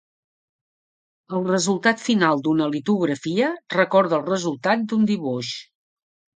[1.39, 5.55] El resultat final d'una litografia recorda al resultat d'un dibuix.